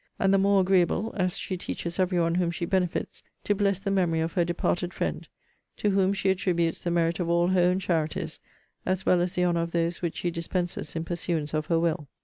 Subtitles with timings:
[0.17, 3.91] And the more agreeable, as she teaches every one whom she benefits, to bless the
[3.91, 5.27] memory of her departed friend;
[5.77, 8.39] to whom she attributes the merit of all her own charities,
[8.83, 12.07] as well as the honour of those which she dispenses in pursuance of her will.